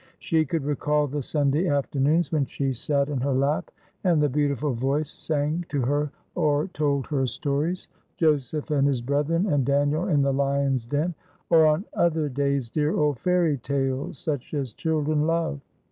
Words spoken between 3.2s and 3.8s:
her lap